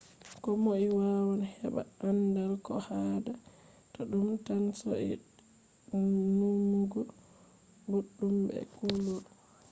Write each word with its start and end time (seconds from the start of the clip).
komoi 0.43 0.85
wawan 0.97 1.41
heba 1.55 1.81
andaal. 2.09 2.53
ko 2.65 2.73
haada 2.87 3.33
ta 3.93 4.01
dum 4.11 4.27
tan 4.45 4.63
soidee 4.79 5.31
numugo 5.91 7.01
boduum 7.89 8.35
be 8.47 8.57
kulol 8.75 9.23